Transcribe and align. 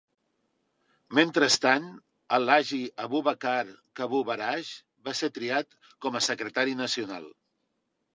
Mentrestant, 1.17 1.83
Alhaji 2.37 2.79
Abubakar 3.03 3.69
Kawu 3.99 4.21
Baraje 4.29 4.79
va 5.11 5.15
ser 5.21 5.29
triat 5.37 5.77
com 6.07 6.19
a 6.21 6.23
Secretari 6.29 6.75
Nacional. 6.81 7.29